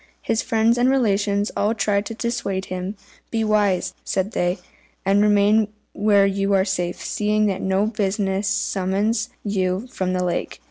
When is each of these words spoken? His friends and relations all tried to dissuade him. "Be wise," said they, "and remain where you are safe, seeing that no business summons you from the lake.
His 0.23 0.41
friends 0.41 0.79
and 0.79 0.89
relations 0.89 1.51
all 1.55 1.75
tried 1.75 2.07
to 2.07 2.15
dissuade 2.15 2.65
him. 2.73 2.95
"Be 3.29 3.43
wise," 3.43 3.93
said 4.03 4.31
they, 4.31 4.57
"and 5.05 5.21
remain 5.21 5.67
where 5.93 6.25
you 6.25 6.53
are 6.53 6.65
safe, 6.65 7.05
seeing 7.05 7.45
that 7.45 7.61
no 7.61 7.85
business 7.85 8.47
summons 8.47 9.29
you 9.43 9.85
from 9.91 10.13
the 10.13 10.23
lake. 10.23 10.59